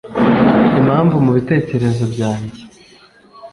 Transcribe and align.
impamvu 0.79 1.15
mubitekerezo 1.25 2.01
byanjye 2.13 2.61